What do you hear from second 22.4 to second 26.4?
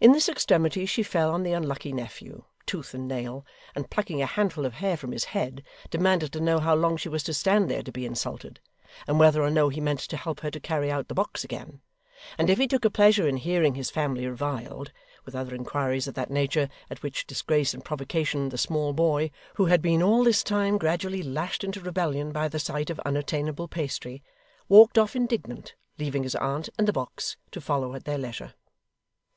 the sight of unattainable pastry, walked off indignant, leaving his